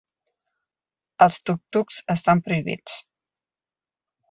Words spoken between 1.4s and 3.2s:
tuk-tuks estan prohibits.